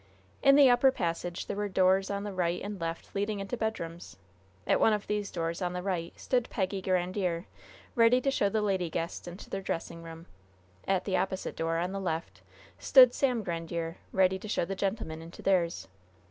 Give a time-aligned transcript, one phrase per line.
[0.41, 4.17] In the upper passage there were doors on the right and left leading into bedrooms.
[4.65, 7.45] At one of these doors, on the right, stood Peggy Grandiere,
[7.93, 10.25] ready to show the lady guests into their dressing room;
[10.87, 12.41] at the opposite door, on the left,
[12.79, 15.87] stood Sam Grandiere, ready to show the gentlemen into theirs.